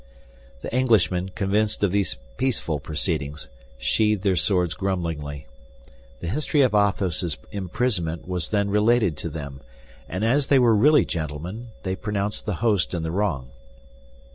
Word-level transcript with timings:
The 0.63 0.73
Englishmen, 0.73 1.29
convinced 1.35 1.83
of 1.83 1.91
these 1.91 2.17
peaceful 2.35 2.79
proceedings, 2.79 3.49
sheathed 3.77 4.23
their 4.23 4.35
swords 4.35 4.73
grumblingly. 4.73 5.45
The 6.21 6.27
history 6.27 6.61
of 6.61 6.73
Athos's 6.73 7.37
imprisonment 7.51 8.27
was 8.27 8.49
then 8.49 8.71
related 8.71 9.15
to 9.17 9.29
them; 9.29 9.61
and 10.09 10.23
as 10.25 10.47
they 10.47 10.57
were 10.57 10.73
really 10.75 11.05
gentlemen, 11.05 11.67
they 11.83 11.95
pronounced 11.95 12.47
the 12.47 12.55
host 12.65 12.95
in 12.95 13.03
the 13.03 13.11
wrong. 13.11 13.51